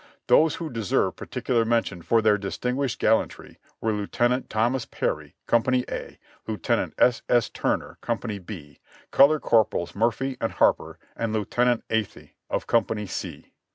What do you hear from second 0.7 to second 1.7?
de serve particular